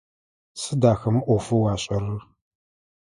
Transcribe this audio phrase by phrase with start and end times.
[0.61, 2.19] Сыд ахэмэ ӏофэу ашӏэрэр?